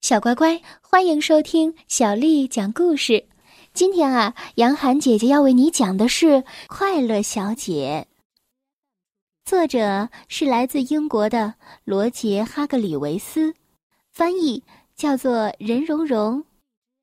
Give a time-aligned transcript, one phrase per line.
[0.00, 3.28] 小乖乖，欢迎收听小丽讲故事。
[3.74, 6.26] 今天啊，杨涵姐姐要为你讲的是
[6.68, 8.08] 《快乐小姐》，
[9.44, 13.54] 作者是来自英国的罗杰·哈格里维斯，
[14.10, 14.64] 翻译
[14.96, 16.44] 叫做任蓉蓉，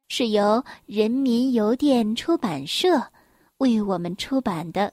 [0.09, 3.11] 是由人民邮电出版社
[3.59, 4.87] 为我们出版的《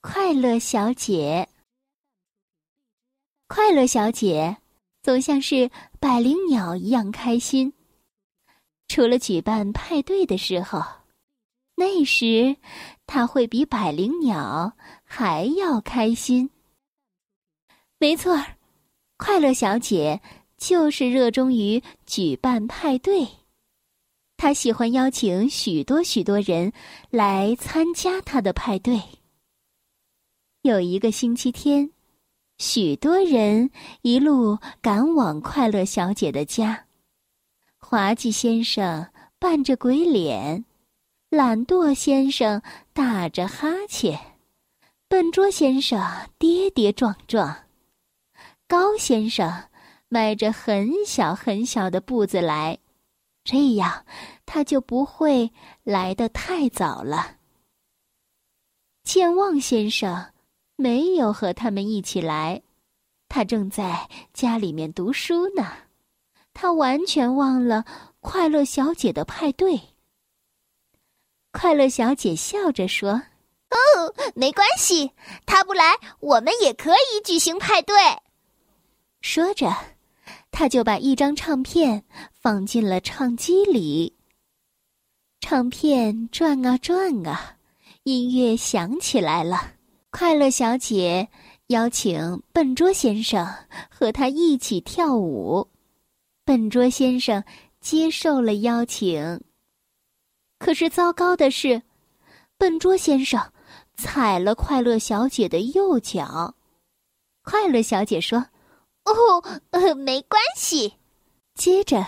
[0.00, 1.48] 快乐小姐》。
[3.48, 4.58] 快乐小姐。
[5.02, 7.72] 总像是百灵鸟一样开心。
[8.88, 10.82] 除了举办派对的时候，
[11.74, 12.56] 那时
[13.06, 16.50] 他会比百灵鸟还要开心。
[17.98, 18.56] 没错儿，
[19.16, 20.20] 快乐小姐
[20.56, 23.26] 就是热衷于举办派对。
[24.36, 26.72] 她喜欢邀请许多许多人
[27.10, 29.00] 来参加她的派对。
[30.62, 31.91] 有一个星期天。
[32.62, 36.86] 许多人一路赶往快乐小姐的家。
[37.76, 40.64] 滑稽先生扮着鬼脸，
[41.28, 44.16] 懒惰先生打着哈欠，
[45.08, 46.00] 笨拙先生
[46.38, 47.64] 跌跌撞撞，
[48.68, 49.64] 高先生
[50.06, 52.78] 迈着很小很小的步子来，
[53.42, 54.06] 这样
[54.46, 55.50] 他就不会
[55.82, 57.38] 来得太早了。
[59.02, 60.31] 健忘先生。
[60.82, 62.62] 没有和他们一起来，
[63.28, 65.72] 他正在家里面读书呢。
[66.52, 67.84] 他完全忘了
[68.20, 69.80] 快乐小姐的派对。
[71.52, 73.22] 快乐小姐笑着说
[73.70, 75.12] ：“哦，没关系，
[75.46, 77.94] 他不来，我们也可以举行派对。”
[79.22, 79.72] 说着，
[80.50, 84.16] 他就把一张唱片放进了唱机里。
[85.40, 87.56] 唱片转啊转啊，
[88.02, 89.74] 音乐响起来了。
[90.12, 91.26] 快乐小姐
[91.68, 93.48] 邀请笨拙先生
[93.88, 95.66] 和她一起跳舞，
[96.44, 97.42] 笨拙先生
[97.80, 99.40] 接受了邀请。
[100.58, 101.80] 可是糟糕的是，
[102.58, 103.40] 笨拙先生
[103.94, 106.54] 踩了快乐小姐的右脚。
[107.42, 108.38] 快乐小姐说
[109.06, 110.92] ：“哦，呃，没关系。”
[111.56, 112.06] 接着，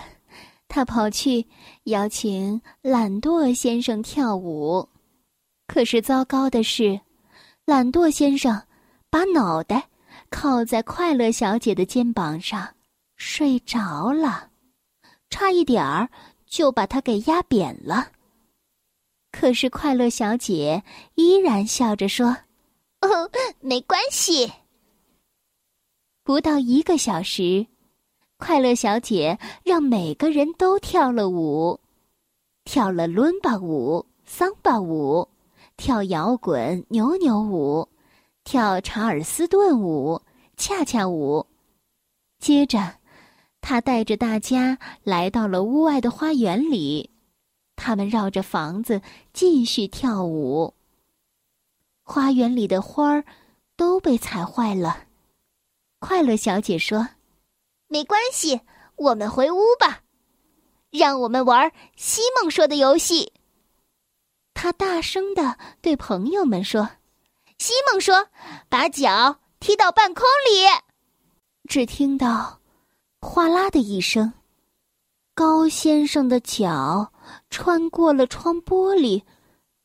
[0.67, 1.47] 他跑去
[1.85, 4.87] 邀请懒惰先生跳舞。
[5.65, 7.01] 可是糟糕的是。
[7.65, 8.61] 懒惰先生
[9.09, 9.89] 把脑袋
[10.29, 12.75] 靠在快乐小姐的肩膀上，
[13.15, 14.51] 睡着了，
[15.31, 16.07] 差一点儿
[16.45, 18.11] 就把他给压扁了。
[19.31, 20.83] 可是快乐小姐
[21.15, 22.37] 依然笑着说
[23.01, 23.31] ：“哦，
[23.61, 24.53] 没关系。”
[26.23, 27.65] 不到一个小时，
[28.37, 31.79] 快乐小姐让每个人都跳了舞，
[32.63, 35.27] 跳了伦巴舞、桑巴舞。
[35.77, 37.89] 跳摇滚扭扭舞，
[38.43, 40.21] 跳查尔斯顿舞，
[40.57, 41.45] 恰恰舞。
[42.39, 42.95] 接着，
[43.61, 47.11] 他带着大家来到了屋外的花园里，
[47.75, 49.01] 他们绕着房子
[49.33, 50.73] 继续跳舞。
[52.03, 53.25] 花园里的花儿
[53.75, 55.05] 都被踩坏了。
[55.99, 57.09] 快乐小姐说
[57.87, 58.61] ：“没关系，
[58.95, 60.03] 我们回屋吧，
[60.91, 63.33] 让我们玩西梦说的游戏。”
[64.55, 66.89] 他大声的对朋友们说
[67.59, 68.27] ：“西蒙说，
[68.69, 70.65] 把脚踢到半空里。”
[71.69, 72.59] 只听到
[73.21, 74.33] “哗啦”的一声，
[75.35, 77.11] 高先生的脚
[77.49, 79.21] 穿过了窗玻璃，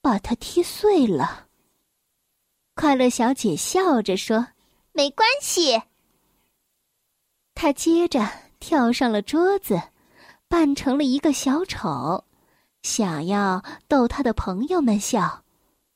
[0.01, 1.49] 把他踢碎了。
[2.75, 4.47] 快乐小姐笑着说
[4.93, 5.83] ：“没关系。”
[7.55, 8.27] 他接着
[8.61, 9.83] 跳上了桌子，
[10.49, 12.25] 扮成了一个小丑。
[12.83, 15.45] 想要逗他的朋友们笑，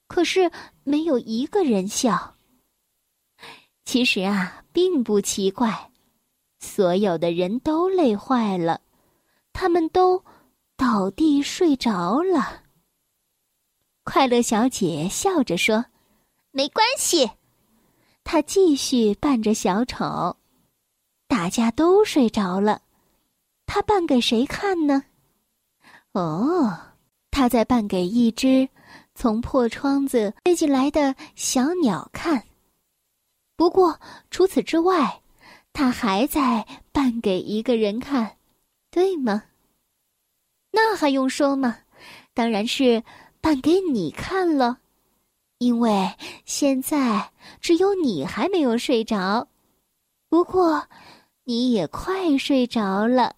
[0.06, 0.50] 可是
[0.82, 2.36] 没有一个人笑。
[3.84, 5.90] 其实啊，并不奇怪，
[6.60, 8.80] 所有的人都累坏了，
[9.52, 10.24] 他们都
[10.76, 12.62] 倒地睡着了。
[14.04, 15.86] 快乐小姐笑着说
[16.52, 17.30] ：“没关系。”
[18.24, 20.36] 她继续扮着小丑，
[21.26, 22.82] 大家都睡着了，
[23.66, 25.04] 她扮给谁看呢？
[26.14, 26.78] 哦，
[27.32, 28.68] 他在扮给一只
[29.16, 32.44] 从破窗子飞进来的小鸟看。
[33.56, 33.98] 不过
[34.30, 35.20] 除此之外，
[35.72, 38.36] 他还在扮给一个人看，
[38.92, 39.42] 对吗？
[40.70, 41.78] 那还用说吗？
[42.32, 43.02] 当然是
[43.40, 44.78] 扮给你看了，
[45.58, 46.14] 因为
[46.44, 49.48] 现在只有你还没有睡着。
[50.28, 50.88] 不过，
[51.42, 53.34] 你也快睡着了，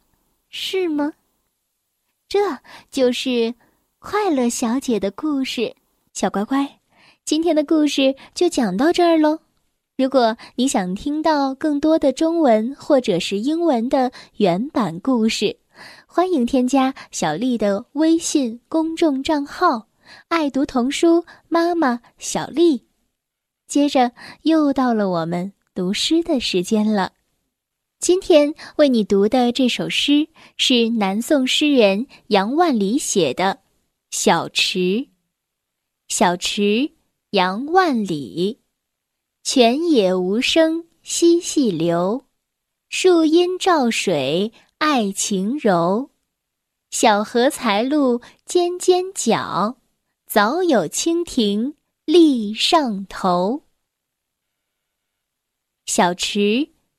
[0.51, 1.15] 是吗？
[2.29, 2.59] 这
[2.91, 3.55] 就是
[4.01, 5.77] 快乐小姐的故事，
[6.13, 6.81] 小乖乖，
[7.25, 9.39] 今天的故事就讲到这儿喽。
[9.97, 15.57] 如果你想听到更多的中文或者是英文的原版故事，
[16.07, 19.87] 欢迎添加小丽的微信公众账号
[20.27, 22.83] “爱读童书妈妈小丽”。
[23.69, 24.11] 接着
[24.43, 27.13] 又到了我们读诗的时间了。
[27.99, 30.29] 今天为你读的这首诗
[30.59, 33.45] 是南宋诗人杨万里写的
[34.11, 34.79] 《小池》。
[36.09, 36.93] 小池，
[37.31, 38.61] 杨万里。
[39.43, 42.27] 泉眼无声惜细流，
[42.91, 46.11] 树阴照水爱晴柔。
[46.91, 49.79] 小荷才露尖尖角，
[50.27, 53.63] 早有蜻蜓立上头。
[55.87, 56.69] 小池，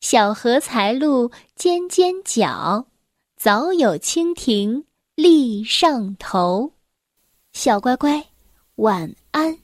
[0.00, 2.86] 小荷才露尖尖角，
[3.36, 4.84] 早有蜻蜓
[5.14, 6.72] 立上头。
[7.52, 8.26] 小乖乖，
[8.76, 9.58] 晚安。